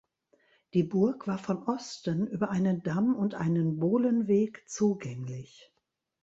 [0.73, 5.71] Die Burg war von Osten über einen Damm und einen Bohlenweg zugänglich.